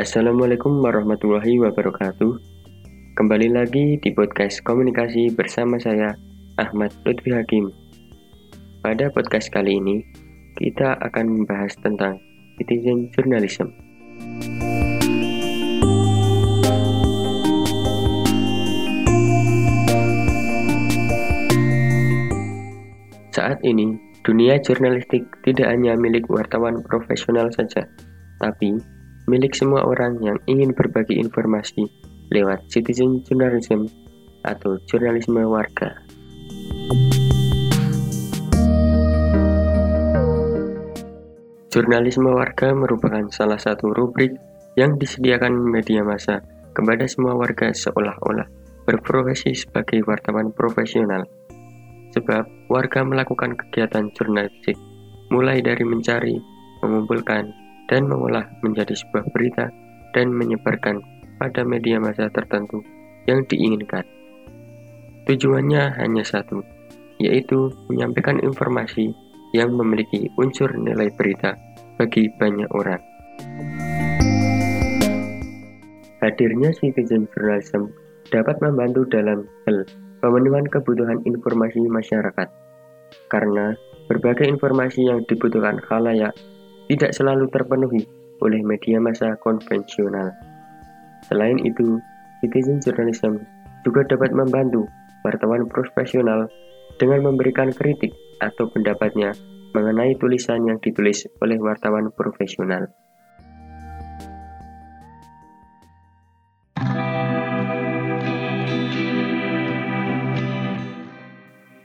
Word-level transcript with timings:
Assalamualaikum 0.00 0.80
warahmatullahi 0.80 1.60
wabarakatuh. 1.60 2.32
Kembali 3.20 3.52
lagi 3.52 4.00
di 4.00 4.08
podcast 4.16 4.64
komunikasi 4.64 5.28
bersama 5.28 5.76
saya 5.76 6.16
Ahmad 6.56 6.88
Lutfi 7.04 7.28
Hakim. 7.28 7.68
Pada 8.80 9.12
podcast 9.12 9.52
kali 9.52 9.76
ini, 9.76 10.00
kita 10.56 10.96
akan 11.04 11.44
membahas 11.44 11.76
tentang 11.84 12.16
citizen 12.56 13.12
journalism. 13.12 13.76
Saat 23.36 23.60
ini, 23.68 24.00
dunia 24.24 24.56
jurnalistik 24.64 25.28
tidak 25.44 25.68
hanya 25.68 25.92
milik 25.92 26.24
wartawan 26.32 26.80
profesional 26.88 27.52
saja, 27.52 27.84
tapi 28.40 28.80
milik 29.30 29.54
semua 29.54 29.86
orang 29.86 30.18
yang 30.18 30.42
ingin 30.50 30.74
berbagi 30.74 31.22
informasi 31.22 31.86
lewat 32.34 32.66
citizen 32.66 33.22
journalism 33.22 33.86
atau 34.42 34.74
jurnalisme 34.90 35.38
warga. 35.46 35.94
Jurnalisme 41.70 42.34
warga 42.34 42.74
merupakan 42.74 43.30
salah 43.30 43.62
satu 43.62 43.94
rubrik 43.94 44.34
yang 44.74 44.98
disediakan 44.98 45.54
media 45.54 46.02
massa 46.02 46.42
kepada 46.74 47.06
semua 47.06 47.38
warga 47.38 47.70
seolah-olah 47.70 48.50
berprofesi 48.90 49.54
sebagai 49.54 50.02
wartawan 50.02 50.50
profesional. 50.50 51.22
Sebab 52.10 52.66
warga 52.66 53.06
melakukan 53.06 53.54
kegiatan 53.54 54.10
jurnalistik 54.18 54.74
mulai 55.30 55.62
dari 55.62 55.86
mencari, 55.86 56.34
mengumpulkan, 56.82 57.54
dan 57.90 58.06
mengolah 58.06 58.46
menjadi 58.62 58.94
sebuah 58.94 59.26
berita 59.34 59.66
dan 60.14 60.30
menyebarkan 60.30 61.02
pada 61.42 61.66
media 61.66 61.98
massa 61.98 62.30
tertentu 62.30 62.78
yang 63.26 63.42
diinginkan. 63.50 64.06
Tujuannya 65.26 65.98
hanya 65.98 66.22
satu, 66.22 66.62
yaitu 67.18 67.74
menyampaikan 67.90 68.38
informasi 68.38 69.10
yang 69.50 69.74
memiliki 69.74 70.30
unsur 70.38 70.70
nilai 70.78 71.10
berita 71.18 71.58
bagi 71.98 72.30
banyak 72.38 72.70
orang. 72.70 73.02
Hadirnya 76.22 76.70
citizen 76.78 77.26
journalism 77.34 77.90
dapat 78.30 78.62
membantu 78.62 79.08
dalam 79.10 79.48
hal 79.66 79.82
pemenuhan 80.22 80.68
kebutuhan 80.68 81.18
informasi 81.26 81.82
masyarakat, 81.82 82.48
karena 83.32 83.74
berbagai 84.06 84.46
informasi 84.46 85.08
yang 85.08 85.24
dibutuhkan 85.26 85.80
khalayak 85.80 86.36
tidak 86.90 87.14
selalu 87.14 87.46
terpenuhi 87.54 88.02
oleh 88.42 88.66
media 88.66 88.98
massa 88.98 89.38
konvensional. 89.38 90.34
Selain 91.30 91.54
itu, 91.62 92.02
citizen 92.42 92.82
journalism 92.82 93.38
juga 93.86 94.02
dapat 94.10 94.34
membantu 94.34 94.90
wartawan 95.22 95.70
profesional 95.70 96.50
dengan 96.98 97.30
memberikan 97.30 97.70
kritik 97.70 98.10
atau 98.42 98.66
pendapatnya 98.74 99.30
mengenai 99.70 100.18
tulisan 100.18 100.66
yang 100.66 100.82
ditulis 100.82 101.30
oleh 101.38 101.62
wartawan 101.62 102.10
profesional. 102.10 102.90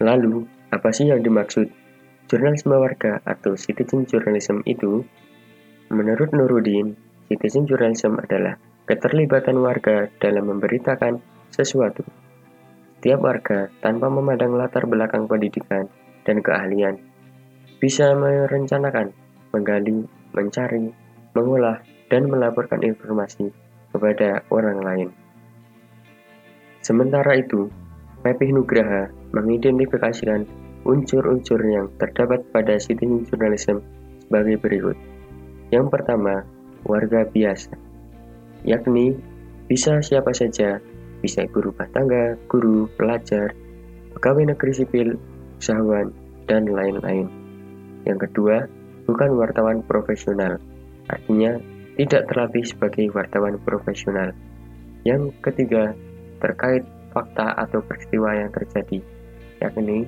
Lalu, 0.02 0.50
apa 0.74 0.90
sih 0.90 1.06
yang 1.06 1.22
dimaksud 1.22 1.85
Jurnalisme 2.26 2.74
warga 2.74 3.22
atau 3.22 3.54
citizen 3.54 4.10
journalism 4.10 4.66
itu, 4.66 5.06
menurut 5.94 6.34
Nurudin, 6.34 6.98
citizen 7.30 7.70
journalism 7.70 8.18
adalah 8.18 8.58
keterlibatan 8.90 9.62
warga 9.62 10.10
dalam 10.18 10.50
memberitakan 10.50 11.22
sesuatu. 11.54 12.02
Setiap 12.98 13.22
warga, 13.22 13.70
tanpa 13.86 14.10
memandang 14.10 14.58
latar 14.58 14.90
belakang 14.90 15.30
pendidikan 15.30 15.86
dan 16.26 16.42
keahlian, 16.42 16.98
bisa 17.78 18.18
merencanakan, 18.18 19.14
menggali, 19.54 20.10
mencari, 20.34 20.90
mengolah, 21.38 21.86
dan 22.10 22.26
melaporkan 22.26 22.82
informasi 22.82 23.54
kepada 23.94 24.42
orang 24.50 24.82
lain. 24.82 25.10
Sementara 26.82 27.38
itu, 27.38 27.70
Pepih 28.26 28.50
Nugraha 28.50 29.14
mengidentifikasikan 29.38 30.65
unsur-unsur 30.86 31.60
yang 31.66 31.90
terdapat 31.98 32.46
pada 32.54 32.78
citizen 32.78 33.26
journalism 33.26 33.82
sebagai 34.22 34.62
berikut. 34.62 34.98
Yang 35.74 35.90
pertama, 35.90 36.46
warga 36.86 37.26
biasa, 37.26 37.74
yakni 38.62 39.18
bisa 39.66 39.98
siapa 40.06 40.30
saja, 40.32 40.78
bisa 41.26 41.42
ibu 41.42 41.66
rumah 41.66 41.90
tangga, 41.90 42.38
guru, 42.46 42.86
pelajar, 43.02 43.58
pegawai 44.14 44.54
negeri 44.54 44.74
sipil, 44.78 45.10
usahawan, 45.58 46.14
dan 46.46 46.70
lain-lain. 46.70 47.26
Yang 48.06 48.30
kedua, 48.30 48.70
bukan 49.10 49.34
wartawan 49.34 49.82
profesional, 49.82 50.62
artinya 51.10 51.58
tidak 51.98 52.30
terlatih 52.30 52.62
sebagai 52.62 53.10
wartawan 53.10 53.58
profesional. 53.66 54.30
Yang 55.02 55.34
ketiga, 55.42 55.98
terkait 56.38 56.86
fakta 57.10 57.58
atau 57.58 57.82
peristiwa 57.82 58.38
yang 58.38 58.54
terjadi, 58.54 59.02
yakni 59.64 60.06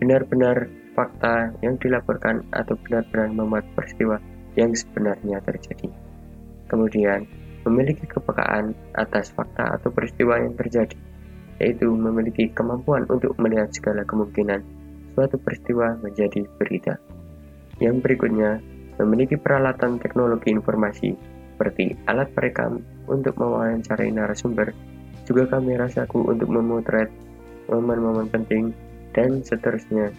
benar-benar 0.00 0.68
fakta 0.96 1.52
yang 1.60 1.76
dilaporkan 1.76 2.44
atau 2.56 2.76
benar-benar 2.80 3.28
memuat 3.32 3.64
peristiwa 3.76 4.16
yang 4.56 4.72
sebenarnya 4.72 5.44
terjadi. 5.44 5.92
Kemudian, 6.66 7.28
memiliki 7.68 8.08
kepekaan 8.08 8.72
atas 8.96 9.34
fakta 9.34 9.76
atau 9.76 9.92
peristiwa 9.92 10.40
yang 10.40 10.56
terjadi, 10.56 10.96
yaitu 11.60 11.90
memiliki 11.92 12.48
kemampuan 12.54 13.04
untuk 13.12 13.36
melihat 13.36 13.68
segala 13.74 14.06
kemungkinan 14.08 14.64
suatu 15.12 15.36
peristiwa 15.40 15.98
menjadi 16.00 16.46
berita. 16.56 16.96
Yang 17.82 17.96
berikutnya, 18.04 18.60
memiliki 18.96 19.36
peralatan 19.36 20.00
teknologi 20.00 20.52
informasi 20.52 21.12
seperti 21.56 21.96
alat 22.08 22.32
perekam 22.32 22.84
untuk 23.08 23.36
mewawancarai 23.36 24.12
narasumber, 24.12 24.72
juga 25.24 25.48
kamera 25.48 25.88
saku 25.88 26.24
untuk 26.24 26.48
memotret 26.52 27.08
momen-momen 27.66 28.30
penting 28.30 28.70
dan 29.16 29.40
seterusnya. 29.40 30.12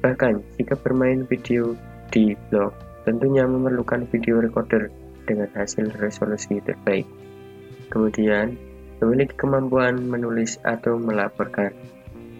Bahkan 0.00 0.56
jika 0.56 0.74
bermain 0.80 1.28
video 1.28 1.76
di 2.08 2.32
blog, 2.48 2.72
tentunya 3.04 3.44
memerlukan 3.44 4.08
video 4.08 4.40
recorder 4.40 4.88
dengan 5.28 5.52
hasil 5.52 5.92
resolusi 6.00 6.56
terbaik. 6.64 7.04
Kemudian, 7.92 8.56
memiliki 9.04 9.36
kemampuan 9.36 10.00
menulis 10.08 10.56
atau 10.64 10.96
melaporkan. 10.96 11.70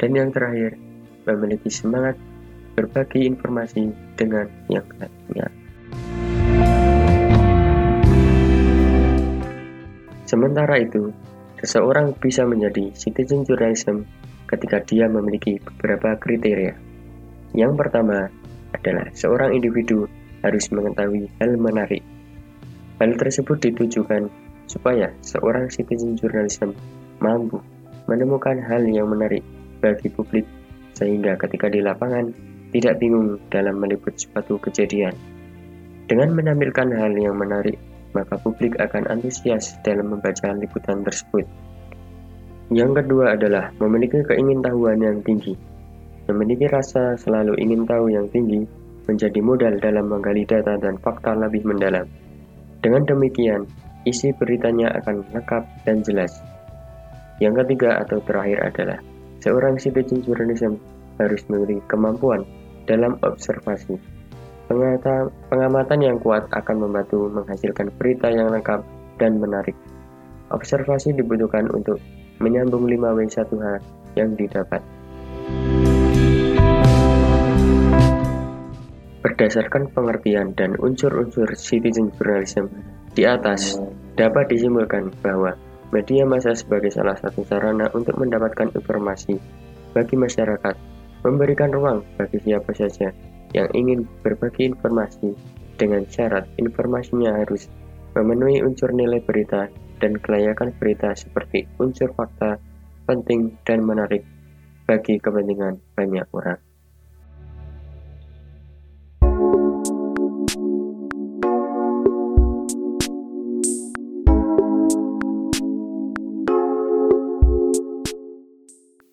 Dan 0.01 0.17
yang 0.17 0.33
terakhir, 0.33 0.81
memiliki 1.29 1.69
semangat 1.69 2.17
berbagi 2.73 3.29
informasi 3.29 3.93
dengan 4.17 4.49
yang 4.73 4.87
lainnya. 4.97 5.53
Sementara 10.29 10.79
itu, 10.79 11.11
seseorang 11.59 12.15
bisa 12.21 12.47
menjadi 12.47 12.93
citizen 12.95 13.43
journalism 13.43 14.07
ketika 14.49 14.81
dia 14.83 15.07
memiliki 15.07 15.61
beberapa 15.61 16.17
kriteria. 16.17 16.75
Yang 17.53 17.73
pertama 17.77 18.33
adalah 18.73 19.09
seorang 19.13 19.53
individu 19.57 20.09
harus 20.43 20.69
mengetahui 20.73 21.29
hal 21.41 21.53
menarik. 21.61 22.05
Hal 22.99 23.15
tersebut 23.15 23.61
ditujukan 23.63 24.27
supaya 24.69 25.13
seorang 25.25 25.71
citizen 25.73 26.19
journalism 26.19 26.75
mampu 27.23 27.63
menemukan 28.09 28.61
hal 28.65 28.85
yang 28.89 29.09
menarik 29.09 29.45
bagi 29.81 30.09
publik 30.11 30.45
sehingga 30.97 31.39
ketika 31.39 31.71
di 31.71 31.79
lapangan 31.79 32.33
tidak 32.75 33.01
bingung 33.01 33.41
dalam 33.49 33.81
meliput 33.81 34.17
suatu 34.19 34.61
kejadian. 34.61 35.15
Dengan 36.09 36.33
menampilkan 36.33 36.89
hal 36.97 37.13
yang 37.17 37.37
menarik, 37.37 37.77
maka 38.17 38.41
publik 38.41 38.77
akan 38.81 39.09
antusias 39.13 39.77
dalam 39.85 40.13
membaca 40.17 40.53
liputan 40.57 41.05
tersebut. 41.05 41.45
Yang 42.69 43.05
kedua 43.05 43.33
adalah 43.33 43.73
memiliki 43.81 44.21
keingintahuan 44.29 45.01
yang 45.01 45.25
tinggi. 45.25 45.57
Memiliki 46.29 46.69
rasa 46.69 47.17
selalu 47.17 47.57
ingin 47.57 47.89
tahu 47.89 48.13
yang 48.13 48.29
tinggi 48.29 48.69
menjadi 49.09 49.41
modal 49.41 49.81
dalam 49.81 50.13
menggali 50.13 50.45
data 50.45 50.77
dan 50.77 51.01
fakta 51.01 51.33
lebih 51.33 51.65
mendalam. 51.65 52.05
Dengan 52.85 53.09
demikian, 53.09 53.65
isi 54.05 54.37
beritanya 54.37 54.93
akan 55.01 55.25
lengkap 55.33 55.65
dan 55.89 56.05
jelas. 56.05 56.45
Yang 57.41 57.65
ketiga 57.65 58.05
atau 58.05 58.21
terakhir 58.21 58.61
adalah 58.61 59.01
seorang 59.41 59.81
citizen 59.81 60.21
journalism 60.21 60.77
harus 61.17 61.41
memiliki 61.49 61.81
kemampuan 61.89 62.45
dalam 62.85 63.17
observasi. 63.25 63.97
Pengata, 64.69 65.33
pengamatan 65.49 66.05
yang 66.05 66.17
kuat 66.21 66.45
akan 66.53 66.85
membantu 66.85 67.33
menghasilkan 67.33 67.89
berita 67.97 68.29
yang 68.29 68.53
lengkap 68.53 68.85
dan 69.17 69.41
menarik. 69.41 69.73
Observasi 70.53 71.17
dibutuhkan 71.17 71.73
untuk 71.73 71.97
menyambung 72.39 72.87
5W1H 72.87 73.83
yang 74.19 74.35
didapat. 74.35 74.83
Berdasarkan 79.23 79.91
pengertian 79.95 80.55
dan 80.59 80.75
unsur-unsur 80.83 81.47
citizen 81.55 82.11
journalism 82.19 82.71
di 83.15 83.27
atas, 83.27 83.79
Dapat 84.19 84.51
disimpulkan 84.51 85.15
bahwa 85.23 85.55
media 85.95 86.27
massa 86.27 86.51
sebagai 86.51 86.91
salah 86.91 87.15
satu 87.23 87.47
sarana 87.47 87.87
untuk 87.95 88.19
mendapatkan 88.19 88.75
informasi 88.75 89.39
bagi 89.95 90.19
masyarakat, 90.19 90.75
memberikan 91.23 91.71
ruang 91.71 92.03
bagi 92.19 92.43
siapa 92.43 92.75
saja 92.75 93.15
yang 93.55 93.71
ingin 93.79 94.03
berbagi 94.27 94.75
informasi 94.75 95.39
dengan 95.79 96.03
syarat 96.11 96.51
informasinya 96.59 97.31
harus 97.31 97.71
memenuhi 98.19 98.59
unsur 98.67 98.91
nilai 98.91 99.23
berita 99.23 99.71
dan 99.99 100.17
kelayakan 100.19 100.71
berita 100.79 101.11
seperti 101.13 101.67
unsur 101.83 102.15
fakta, 102.15 102.63
penting, 103.05 103.59
dan 103.67 103.83
menarik 103.83 104.23
bagi 104.87 105.21
kepentingan 105.21 105.83
banyak 105.99 106.27
orang. 106.33 106.59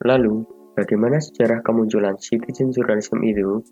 Lalu, 0.06 0.46
bagaimana 0.78 1.18
sejarah 1.18 1.66
kemunculan 1.66 2.14
citizen 2.22 2.70
journalism 2.70 3.26
itu? 3.26 3.66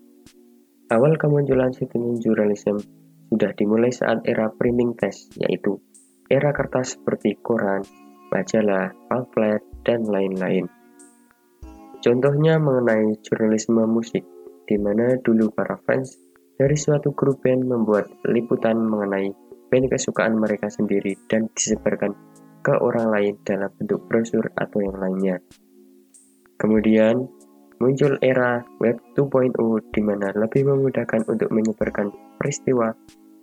Awal 0.90 1.14
kemunculan 1.14 1.70
citizen 1.70 2.18
journalism 2.18 2.82
sudah 3.30 3.54
dimulai 3.54 3.94
saat 3.94 4.26
era 4.26 4.50
printing 4.50 4.98
test, 4.98 5.30
yaitu 5.38 5.78
era 6.28 6.50
kertas 6.56 6.96
seperti 6.96 7.36
koran, 7.40 7.84
majalah, 8.32 8.92
pamflet, 9.08 9.60
dan 9.84 10.04
lain-lain. 10.08 10.66
Contohnya 12.00 12.60
mengenai 12.60 13.16
jurnalisme 13.24 13.84
musik, 13.88 14.24
di 14.64 14.76
mana 14.76 15.16
dulu 15.20 15.52
para 15.52 15.80
fans 15.84 16.16
dari 16.56 16.76
suatu 16.76 17.12
grup 17.12 17.40
band 17.44 17.64
membuat 17.64 18.08
liputan 18.28 18.76
mengenai 18.76 19.32
band 19.68 19.86
kesukaan 19.88 20.36
mereka 20.36 20.68
sendiri 20.68 21.16
dan 21.26 21.48
disebarkan 21.52 22.12
ke 22.64 22.72
orang 22.80 23.12
lain 23.12 23.34
dalam 23.44 23.68
bentuk 23.76 24.04
brosur 24.08 24.48
atau 24.56 24.80
yang 24.80 24.96
lainnya. 24.96 25.36
Kemudian, 26.56 27.28
muncul 27.82 28.16
era 28.24 28.64
Web 28.80 29.02
2.0 29.18 29.52
di 29.92 30.00
mana 30.00 30.32
lebih 30.32 30.64
memudahkan 30.64 31.28
untuk 31.28 31.52
menyebarkan 31.52 32.08
peristiwa 32.40 32.94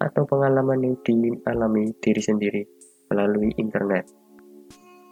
atau 0.02 0.26
pengalaman 0.26 0.82
yang 0.82 0.96
dialami 1.06 1.94
diri 2.02 2.22
sendiri 2.22 2.64
melalui 3.14 3.54
internet. 3.62 4.10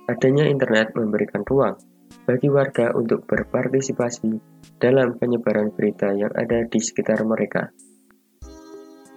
Adanya 0.10 0.50
internet 0.50 0.98
memberikan 0.98 1.46
ruang 1.46 1.78
bagi 2.26 2.50
warga 2.50 2.90
untuk 2.98 3.30
berpartisipasi 3.30 4.42
dalam 4.82 5.18
penyebaran 5.22 5.70
berita 5.70 6.10
yang 6.18 6.34
ada 6.34 6.66
di 6.66 6.80
sekitar 6.82 7.22
mereka. 7.22 7.70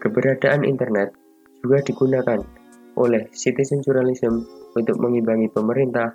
Keberadaan 0.02 0.68
internet 0.68 1.16
juga 1.64 1.80
digunakan 1.80 2.40
oleh 2.98 3.32
citizen 3.32 3.80
journalism 3.80 4.44
untuk 4.76 5.00
mengimbangi 5.00 5.48
pemerintah, 5.48 6.12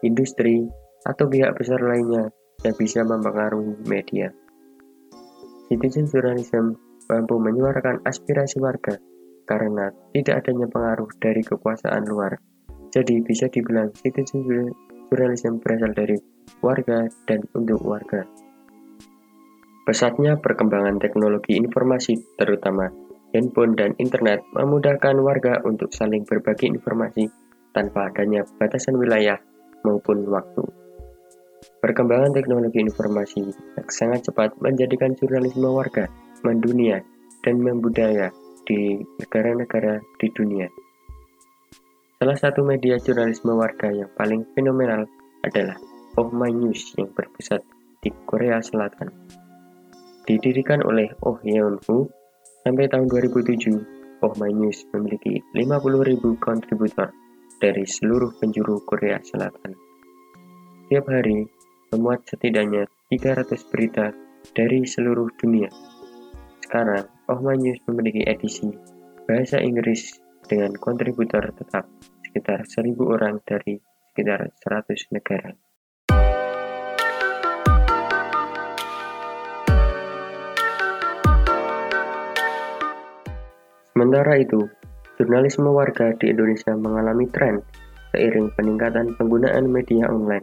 industri, 0.00 0.64
atau 1.04 1.28
pihak 1.28 1.52
besar 1.58 1.82
lainnya 1.82 2.32
yang 2.64 2.74
bisa 2.78 3.04
mempengaruhi 3.04 3.76
media. 3.84 4.32
Citizen 5.68 6.06
journalism 6.06 6.78
mampu 7.06 7.38
menyuarakan 7.38 8.02
aspirasi 8.02 8.58
warga 8.58 8.98
karena 9.46 9.94
tidak 10.10 10.42
adanya 10.42 10.66
pengaruh 10.66 11.10
dari 11.22 11.42
kekuasaan 11.42 12.04
luar. 12.06 12.36
Jadi 12.90 13.22
bisa 13.22 13.46
dibilang 13.46 13.94
citizen 13.94 14.42
journalism 15.10 15.62
berasal 15.62 15.94
dari 15.94 16.18
warga 16.60 17.06
dan 17.30 17.46
untuk 17.54 17.78
warga. 17.86 18.26
Pesatnya 19.86 20.34
perkembangan 20.42 20.98
teknologi 20.98 21.54
informasi 21.54 22.18
terutama 22.34 22.90
handphone 23.30 23.78
dan 23.78 23.94
internet 24.02 24.42
memudahkan 24.50 25.14
warga 25.22 25.62
untuk 25.62 25.94
saling 25.94 26.26
berbagi 26.26 26.66
informasi 26.66 27.30
tanpa 27.70 28.10
adanya 28.10 28.42
batasan 28.58 28.98
wilayah 28.98 29.38
maupun 29.86 30.26
waktu. 30.26 30.66
Perkembangan 31.78 32.34
teknologi 32.34 32.82
informasi 32.82 33.46
sangat 33.86 34.26
cepat 34.26 34.58
menjadikan 34.58 35.14
jurnalisme 35.14 35.70
warga 35.70 36.10
mendunia 36.42 37.00
dan 37.44 37.62
membudaya 37.62 38.32
di 38.66 38.98
negara-negara 39.22 40.02
di 40.18 40.28
dunia. 40.34 40.66
Salah 42.16 42.38
satu 42.40 42.64
media 42.64 42.96
jurnalisme 42.98 43.52
warga 43.54 43.92
yang 43.92 44.10
paling 44.16 44.42
fenomenal 44.56 45.04
adalah 45.44 45.76
Oh 46.16 46.32
My 46.32 46.48
News 46.48 46.96
yang 46.96 47.12
berpusat 47.12 47.60
di 48.00 48.10
Korea 48.24 48.58
Selatan. 48.64 49.12
Didirikan 50.26 50.82
oleh 50.82 51.12
Oh 51.22 51.38
Yeon 51.44 51.78
Hu 51.86 52.08
sampai 52.66 52.88
tahun 52.90 53.06
2007, 53.06 54.24
Oh 54.24 54.34
My 54.40 54.50
News 54.50 54.82
memiliki 54.90 55.38
50.000 55.54 56.40
kontributor 56.40 57.12
dari 57.62 57.84
seluruh 57.84 58.34
penjuru 58.40 58.82
Korea 58.88 59.20
Selatan. 59.22 59.76
Tiap 60.90 61.06
hari, 61.06 61.46
memuat 61.94 62.26
setidaknya 62.26 62.88
300 63.12 63.70
berita 63.70 64.10
dari 64.56 64.82
seluruh 64.88 65.30
dunia. 65.38 65.70
Sekarang, 66.66 67.06
Ohma 67.30 67.54
News 67.54 67.78
memiliki 67.86 68.26
edisi 68.26 68.66
bahasa 69.30 69.62
Inggris 69.62 70.18
dengan 70.50 70.74
kontributor 70.74 71.54
tetap 71.54 71.86
sekitar 72.26 72.66
1000 72.66 72.90
orang 73.06 73.38
dari 73.46 73.78
sekitar 74.10 74.50
100 74.66 75.14
negara. 75.14 75.54
Sementara 83.94 84.34
itu, 84.34 84.66
jurnalisme 85.22 85.70
warga 85.70 86.18
di 86.18 86.34
Indonesia 86.34 86.74
mengalami 86.74 87.30
tren 87.30 87.62
seiring 88.10 88.50
peningkatan 88.58 89.14
penggunaan 89.14 89.70
media 89.70 90.10
online. 90.10 90.42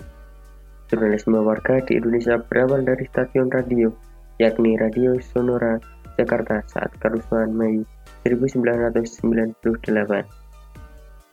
Jurnalisme 0.88 1.44
warga 1.44 1.84
di 1.84 2.00
Indonesia 2.00 2.40
berawal 2.40 2.88
dari 2.88 3.04
stasiun 3.12 3.52
radio, 3.52 3.92
yakni 4.40 4.80
Radio 4.80 5.20
Sonora 5.20 5.93
Jakarta 6.18 6.62
saat 6.70 6.94
kerusuhan 7.02 7.54
Mei 7.54 7.82
1998. 8.26 10.26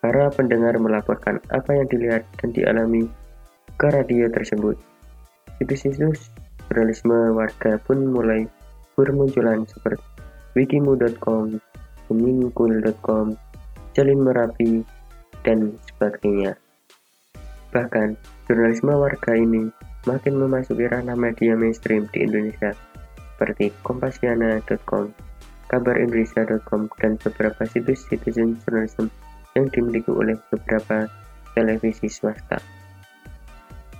Para 0.00 0.32
pendengar 0.32 0.80
melaporkan 0.80 1.36
apa 1.52 1.76
yang 1.76 1.86
dilihat 1.92 2.24
dan 2.40 2.56
dialami 2.56 3.04
ke 3.76 3.88
radio 3.92 4.32
tersebut. 4.32 4.76
Situs-situs 5.60 6.32
jurnalisme 6.68 7.36
warga 7.36 7.76
pun 7.84 8.08
mulai 8.08 8.48
bermunculan 8.96 9.68
seperti 9.68 10.00
wikimu.com, 10.56 11.60
pemingkul.com, 12.08 13.36
Jalin 13.92 14.20
Merapi, 14.24 14.80
dan 15.44 15.76
sebagainya. 15.88 16.56
Bahkan, 17.70 18.16
jurnalisme 18.48 18.92
warga 18.96 19.36
ini 19.36 19.68
makin 20.08 20.40
memasuki 20.40 20.88
ranah 20.88 21.14
media 21.14 21.54
mainstream 21.54 22.08
di 22.10 22.24
Indonesia 22.24 22.72
seperti 23.40 23.72
kompasiana.com, 23.80 25.16
kabarindonesia.com, 25.72 26.92
dan 27.00 27.16
beberapa 27.24 27.64
situs 27.64 28.04
citizen 28.04 28.60
journalism 28.60 29.08
yang 29.56 29.64
dimiliki 29.72 30.12
oleh 30.12 30.36
beberapa 30.52 31.08
televisi 31.56 32.12
swasta. 32.12 32.60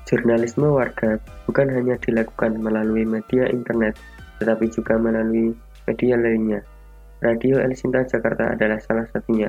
Jurnalisme 0.04 0.68
warga 0.68 1.16
bukan 1.48 1.72
hanya 1.72 1.96
dilakukan 2.04 2.60
melalui 2.60 3.08
media 3.08 3.48
internet, 3.48 3.96
tetapi 4.44 4.68
juga 4.68 5.00
melalui 5.00 5.56
media 5.88 6.20
lainnya. 6.20 6.60
Radio 7.24 7.64
El 7.64 7.72
Sinta 7.72 8.04
Jakarta 8.04 8.52
adalah 8.52 8.76
salah 8.84 9.08
satunya. 9.08 9.48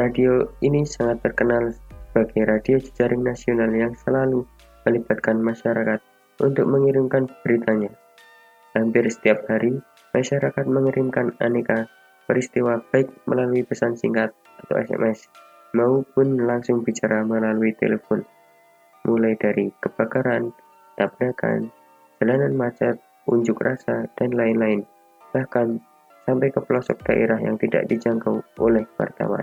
Radio 0.00 0.56
ini 0.64 0.88
sangat 0.88 1.20
terkenal 1.20 1.76
sebagai 2.08 2.48
radio 2.48 2.80
jejaring 2.80 3.28
nasional 3.28 3.68
yang 3.76 3.92
selalu 3.92 4.48
melibatkan 4.88 5.36
masyarakat 5.44 6.00
untuk 6.40 6.64
mengirimkan 6.64 7.28
beritanya. 7.44 7.92
Hampir 8.78 9.10
setiap 9.10 9.42
hari, 9.50 9.74
masyarakat 10.14 10.62
mengirimkan 10.70 11.34
aneka 11.42 11.90
peristiwa 12.30 12.78
baik 12.94 13.10
melalui 13.26 13.66
pesan 13.66 13.98
singkat 13.98 14.30
atau 14.62 14.78
SMS 14.78 15.26
maupun 15.74 16.46
langsung 16.46 16.86
bicara 16.86 17.26
melalui 17.26 17.74
telepon. 17.74 18.22
Mulai 19.02 19.34
dari 19.34 19.74
kebakaran, 19.82 20.54
tabrakan, 20.94 21.74
jalanan 22.22 22.54
macet, 22.54 23.02
unjuk 23.26 23.58
rasa, 23.58 24.06
dan 24.14 24.30
lain-lain. 24.38 24.86
Bahkan 25.34 25.82
sampai 26.22 26.54
ke 26.54 26.62
pelosok 26.62 27.02
daerah 27.02 27.42
yang 27.42 27.58
tidak 27.58 27.82
dijangkau 27.90 28.46
oleh 28.62 28.86
wartawan. 28.94 29.42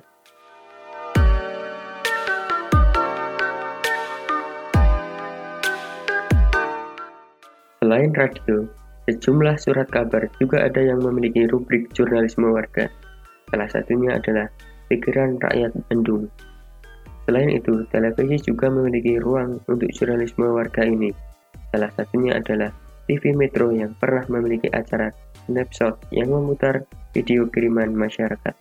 Selain 7.83 8.15
radio, 8.15 8.84
sejumlah 9.05 9.55
surat 9.61 9.87
kabar 9.89 10.25
juga 10.41 10.65
ada 10.65 10.81
yang 10.81 11.01
memiliki 11.01 11.45
rubrik 11.45 11.93
jurnalisme 11.93 12.49
warga. 12.49 12.89
Salah 13.53 13.69
satunya 13.69 14.17
adalah 14.17 14.49
Pikiran 14.89 15.37
Rakyat 15.41 15.73
Bandung. 15.89 16.29
Selain 17.25 17.49
itu, 17.49 17.85
televisi 17.89 18.49
juga 18.49 18.69
memiliki 18.69 19.17
ruang 19.17 19.57
untuk 19.65 19.89
jurnalisme 19.93 20.45
warga 20.45 20.85
ini. 20.85 21.09
Salah 21.73 21.89
satunya 21.97 22.37
adalah 22.37 22.69
TV 23.05 23.33
Metro 23.33 23.69
yang 23.73 23.93
pernah 23.97 24.25
memiliki 24.29 24.69
acara 24.73 25.13
Snapshot 25.45 26.09
yang 26.09 26.33
memutar 26.33 26.85
video 27.13 27.45
kiriman 27.49 27.93
masyarakat. 27.93 28.53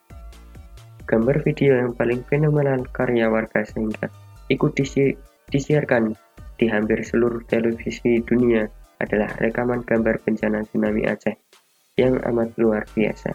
gambar 1.05 1.45
video 1.45 1.77
yang 1.77 1.93
paling 1.93 2.25
fenomenal 2.33 2.81
karya 2.97 3.29
warga 3.29 3.61
sehingga 3.61 4.09
ikut 4.49 4.73
disi 4.73 5.13
disiarkan 5.53 6.17
di 6.57 6.65
hampir 6.65 7.05
seluruh 7.05 7.45
televisi 7.45 8.25
dunia 8.25 8.65
adalah 9.05 9.31
rekaman 9.39 9.85
gambar 9.85 10.19
bencana 10.25 10.65
tsunami 10.65 11.05
Aceh 11.05 11.37
yang 12.01 12.19
amat 12.25 12.57
luar 12.57 12.83
biasa. 12.97 13.31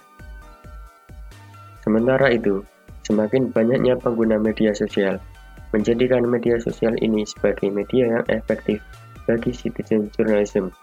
Sementara 1.86 2.28
itu, 2.34 2.66
semakin 3.08 3.54
banyaknya 3.54 3.96
pengguna 3.96 4.36
media 4.36 4.76
sosial 4.76 5.22
menjadikan 5.70 6.26
media 6.26 6.58
sosial 6.58 6.98
ini 7.00 7.24
sebagai 7.24 7.70
media 7.70 8.20
yang 8.20 8.26
efektif 8.34 8.82
bagi 9.30 9.54
citizen 9.54 10.10
journalism. 10.18 10.74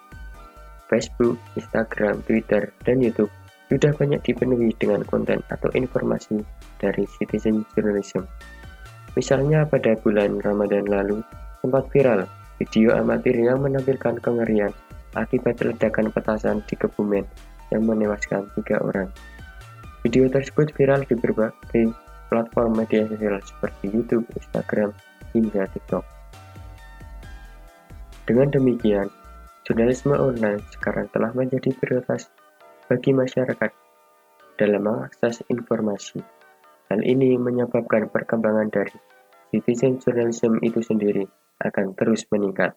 Facebook, 0.87 1.35
Instagram, 1.59 2.23
Twitter, 2.31 2.71
dan 2.87 3.03
YouTube 3.03 3.31
sudah 3.67 3.91
banyak 3.99 4.23
dipenuhi 4.23 4.71
dengan 4.79 5.03
konten 5.03 5.43
atau 5.51 5.67
informasi 5.75 6.39
dari 6.79 7.03
citizen 7.19 7.67
journalism. 7.75 8.23
Misalnya 9.19 9.67
pada 9.67 9.99
bulan 9.99 10.39
Ramadan 10.39 10.87
lalu, 10.87 11.19
sempat 11.59 11.91
viral 11.91 12.31
video 12.57 12.97
amatir 12.97 13.37
yang 13.37 13.61
menampilkan 13.61 14.17
kengerian 14.25 14.73
akibat 15.13 15.61
ledakan 15.61 16.09
petasan 16.09 16.65
di 16.65 16.77
Kebumen 16.77 17.25
yang 17.69 17.85
menewaskan 17.85 18.49
tiga 18.57 18.81
orang. 18.81 19.13
Video 20.05 20.29
tersebut 20.33 20.73
viral 20.73 21.05
di 21.05 21.19
berbagai 21.19 21.93
platform 22.33 22.79
media 22.79 23.05
sosial 23.11 23.37
seperti 23.43 23.93
YouTube, 23.93 24.25
Instagram, 24.39 24.95
hingga 25.35 25.69
TikTok. 25.73 26.05
Dengan 28.27 28.49
demikian, 28.51 29.09
jurnalisme 29.67 30.15
online 30.15 30.63
sekarang 30.73 31.11
telah 31.13 31.31
menjadi 31.37 31.75
prioritas 31.77 32.31
bagi 32.87 33.13
masyarakat 33.13 33.71
dalam 34.57 34.83
mengakses 34.83 35.43
informasi. 35.51 36.23
Hal 36.87 37.03
ini 37.03 37.35
menyebabkan 37.35 38.07
perkembangan 38.09 38.71
dari 38.71 38.95
citizen 39.51 39.99
journalism 39.99 40.63
itu 40.63 40.79
sendiri 40.83 41.27
akan 41.61 41.97
terus 41.97 42.29
meningkat. 42.29 42.77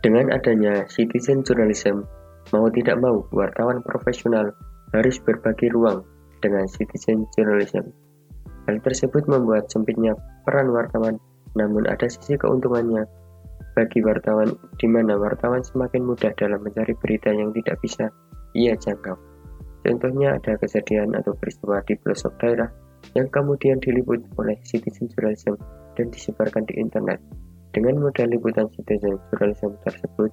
Dengan 0.00 0.32
adanya 0.32 0.88
citizen 0.88 1.44
journalism, 1.44 2.08
mau 2.56 2.66
tidak 2.72 2.96
mau 2.98 3.20
wartawan 3.36 3.84
profesional 3.84 4.48
harus 4.96 5.20
berbagi 5.22 5.68
ruang 5.70 6.02
dengan 6.40 6.64
citizen 6.66 7.28
journalism. 7.36 7.92
Hal 8.64 8.80
tersebut 8.80 9.28
membuat 9.28 9.68
sempitnya 9.68 10.16
peran 10.48 10.72
wartawan, 10.72 11.20
namun 11.52 11.84
ada 11.84 12.08
sisi 12.08 12.34
keuntungannya 12.40 13.04
bagi 13.76 14.00
wartawan 14.02 14.50
di 14.80 14.88
mana 14.88 15.14
wartawan 15.20 15.62
semakin 15.62 16.02
mudah 16.02 16.32
dalam 16.34 16.64
mencari 16.64 16.96
berita 16.98 17.30
yang 17.30 17.54
tidak 17.54 17.76
bisa 17.84 18.10
ia 18.56 18.74
jangkau. 18.74 19.29
Contohnya 19.80 20.36
ada 20.36 20.60
kejadian 20.60 21.16
atau 21.16 21.32
peristiwa 21.32 21.80
di 21.88 21.96
pelosok 21.96 22.32
daerah 22.36 22.68
yang 23.16 23.32
kemudian 23.32 23.80
diliput 23.80 24.20
oleh 24.36 24.60
citizen 24.60 25.08
journalism 25.08 25.56
dan 25.96 26.12
disebarkan 26.12 26.68
di 26.68 26.76
internet. 26.76 27.18
Dengan 27.70 28.02
modal 28.02 28.28
liputan 28.28 28.68
citizen 28.76 29.16
journalism 29.30 29.78
tersebut, 29.86 30.30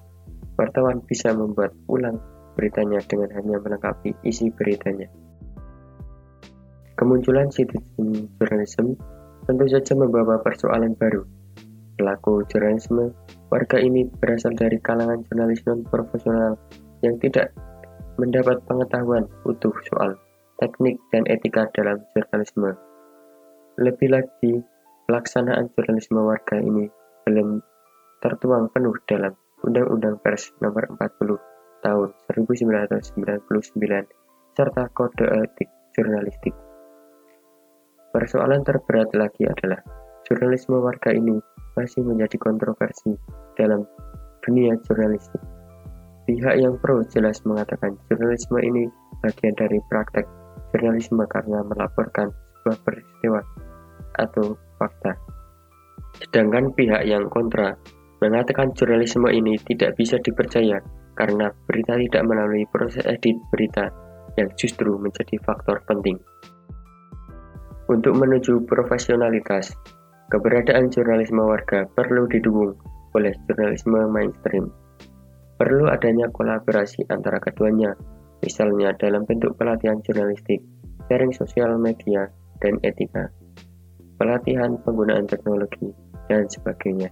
wartawan 0.60 1.00
bisa 1.06 1.32
membuat 1.32 1.72
ulang 1.88 2.20
beritanya 2.58 2.98
dengan 3.06 3.30
hanya 3.38 3.56
melengkapi 3.62 4.12
isi 4.26 4.50
beritanya. 4.52 5.06
Kemunculan 6.98 7.46
citizen 7.48 8.26
journalism 8.36 8.98
tentu 9.46 9.64
saja 9.70 9.94
membawa 9.94 10.42
persoalan 10.42 10.98
baru. 10.98 11.22
Pelaku 11.94 12.42
jurnalisme 12.50 13.14
warga 13.48 13.78
ini 13.78 14.04
berasal 14.18 14.52
dari 14.58 14.82
kalangan 14.82 15.22
jurnalis 15.30 15.62
non-profesional 15.64 16.58
yang 17.06 17.16
tidak 17.22 17.54
mendapat 18.18 18.58
pengetahuan 18.66 19.30
utuh 19.46 19.72
soal 19.86 20.18
teknik 20.58 20.98
dan 21.14 21.22
etika 21.30 21.70
dalam 21.70 22.02
jurnalisme. 22.12 22.74
Lebih 23.78 24.10
lagi, 24.10 24.58
pelaksanaan 25.06 25.70
jurnalisme 25.78 26.18
warga 26.18 26.58
ini 26.58 26.90
belum 27.24 27.62
tertuang 28.18 28.74
penuh 28.74 28.98
dalam 29.06 29.38
Undang-Undang 29.62 30.18
Pers 30.18 30.50
Nomor 30.58 30.90
40 30.98 31.38
Tahun 31.78 32.08
1999 32.26 33.46
serta 34.58 34.82
Kode 34.90 35.26
Etik 35.46 35.70
Jurnalistik. 35.94 36.54
Persoalan 38.10 38.66
terberat 38.66 39.14
lagi 39.14 39.46
adalah 39.46 39.78
jurnalisme 40.26 40.74
warga 40.82 41.14
ini 41.14 41.38
masih 41.78 42.02
menjadi 42.02 42.34
kontroversi 42.42 43.14
dalam 43.54 43.86
dunia 44.42 44.74
jurnalistik. 44.82 45.57
Pihak 46.28 46.60
yang 46.60 46.76
pro 46.76 47.00
jelas 47.08 47.40
mengatakan 47.48 47.96
jurnalisme 48.04 48.60
ini 48.60 48.84
bagian 49.24 49.56
dari 49.56 49.80
praktek 49.88 50.28
jurnalisme 50.76 51.24
karena 51.24 51.64
melaporkan 51.64 52.28
sebuah 52.28 52.76
peristiwa 52.84 53.40
atau 54.20 54.52
fakta. 54.76 55.16
Sedangkan 56.20 56.76
pihak 56.76 57.08
yang 57.08 57.32
kontra 57.32 57.72
mengatakan 58.20 58.76
jurnalisme 58.76 59.24
ini 59.32 59.56
tidak 59.64 59.96
bisa 59.96 60.20
dipercaya 60.20 60.84
karena 61.16 61.48
berita 61.64 61.96
tidak 61.96 62.22
melalui 62.28 62.68
proses 62.68 63.08
edit 63.08 63.40
berita 63.48 63.88
yang 64.36 64.52
justru 64.60 65.00
menjadi 65.00 65.40
faktor 65.40 65.80
penting. 65.88 66.20
Untuk 67.88 68.12
menuju 68.20 68.68
profesionalitas, 68.68 69.72
keberadaan 70.28 70.92
jurnalisme 70.92 71.40
warga 71.40 71.88
perlu 71.88 72.28
didukung 72.28 72.76
oleh 73.16 73.32
jurnalisme 73.48 74.04
mainstream. 74.12 74.68
Perlu 75.58 75.90
adanya 75.90 76.30
kolaborasi 76.30 77.10
antara 77.10 77.42
keduanya, 77.42 77.90
misalnya 78.46 78.94
dalam 78.94 79.26
bentuk 79.26 79.58
pelatihan 79.58 79.98
jurnalistik, 80.06 80.62
sharing 81.10 81.34
sosial 81.34 81.74
media, 81.82 82.30
dan 82.62 82.78
etika, 82.86 83.26
pelatihan 84.22 84.78
penggunaan 84.86 85.26
teknologi, 85.26 85.90
dan 86.30 86.46
sebagainya. 86.46 87.10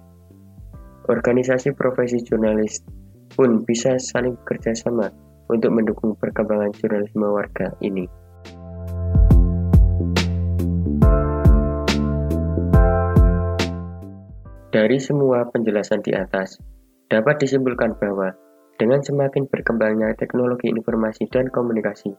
Organisasi 1.11 1.75
profesi 1.75 2.23
jurnalis 2.23 2.87
pun 3.35 3.67
bisa 3.67 3.99
saling 3.99 4.39
bekerjasama 4.47 5.11
untuk 5.51 5.75
mendukung 5.75 6.15
perkembangan 6.15 6.71
jurnalisme 6.79 7.27
warga 7.27 7.75
ini. 7.83 8.07
Dari 14.71 15.03
semua 15.03 15.43
penjelasan 15.51 15.99
di 16.07 16.15
atas, 16.15 16.63
dapat 17.07 17.39
disimpulkan 17.39 17.95
bahwa 18.03 18.35
dengan 18.77 19.01
semakin 19.01 19.49
berkembangnya 19.49 20.13
teknologi 20.19 20.69
informasi 20.69 21.25
dan 21.33 21.49
komunikasi, 21.49 22.13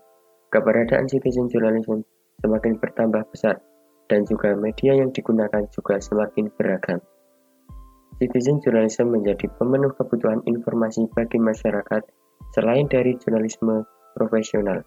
keberadaan 0.50 1.06
citizen 1.06 1.52
journalism 1.52 2.02
semakin 2.42 2.80
bertambah 2.82 3.28
besar 3.30 3.62
dan 4.08 4.24
juga 4.24 4.56
media 4.56 4.96
yang 4.96 5.12
digunakan 5.12 5.68
juga 5.70 6.00
semakin 6.00 6.50
beragam. 6.56 7.04
Citizen 8.18 8.58
journalism 8.64 9.14
menjadi 9.14 9.46
pemenuh 9.62 9.94
kebutuhan 9.94 10.42
informasi 10.50 11.06
bagi 11.14 11.38
masyarakat 11.38 12.02
selain 12.58 12.90
dari 12.90 13.14
jurnalisme 13.22 13.86
profesional. 14.18 14.82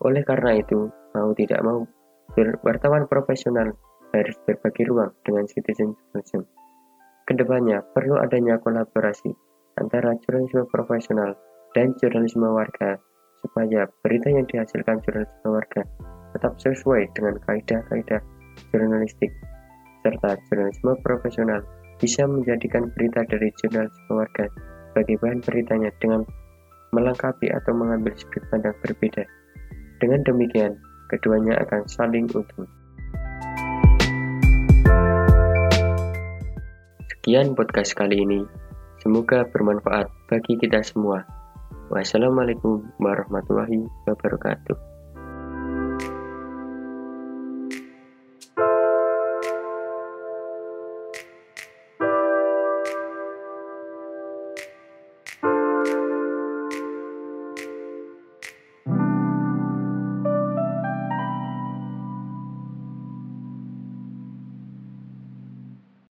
Oleh 0.00 0.24
karena 0.24 0.56
itu, 0.56 0.88
mau 1.12 1.34
tidak 1.36 1.60
mau, 1.60 1.84
wartawan 2.64 3.04
profesional 3.10 3.76
harus 4.16 4.36
berbagi 4.48 4.88
ruang 4.88 5.12
dengan 5.26 5.44
citizen 5.44 5.92
journalism. 5.92 6.48
Ke 7.28 7.36
depannya, 7.36 7.84
perlu 7.92 8.16
adanya 8.16 8.56
kolaborasi 8.56 9.28
antara 9.76 10.16
jurnalisme 10.24 10.64
profesional 10.72 11.36
dan 11.76 11.92
jurnalisme 12.00 12.48
warga 12.48 12.96
supaya 13.44 13.84
berita 14.00 14.32
yang 14.32 14.48
dihasilkan 14.48 14.96
jurnalisme 15.04 15.48
warga 15.52 15.84
tetap 16.32 16.56
sesuai 16.56 17.04
dengan 17.12 17.36
kaidah-kaidah 17.44 18.24
jurnalistik 18.72 19.28
serta 20.00 20.40
jurnalisme 20.48 20.96
profesional 21.04 21.60
bisa 22.00 22.24
menjadikan 22.24 22.88
berita 22.96 23.20
dari 23.28 23.52
jurnalisme 23.60 24.12
warga 24.16 24.48
sebagai 24.88 25.20
bahan 25.20 25.44
beritanya 25.44 25.92
dengan 26.00 26.24
melengkapi 26.96 27.52
atau 27.52 27.76
mengambil 27.76 28.16
sudut 28.16 28.40
pandang 28.48 28.72
berbeda. 28.80 29.28
Dengan 30.00 30.24
demikian, 30.24 30.72
keduanya 31.12 31.60
akan 31.60 31.84
saling 31.84 32.24
utuh. 32.32 32.64
Sekian 37.28 37.52
podcast 37.52 37.92
kali 37.92 38.24
ini. 38.24 38.40
Semoga 39.04 39.44
bermanfaat 39.52 40.08
bagi 40.32 40.56
kita 40.56 40.80
semua. 40.80 41.28
Wassalamualaikum 41.92 42.88
warahmatullahi 43.04 43.84
wabarakatuh. 44.08 44.87